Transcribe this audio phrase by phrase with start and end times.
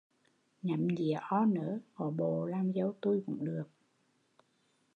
[0.63, 3.67] Nhắm nhía o nớ ngó bộ làm dâu tui cũng được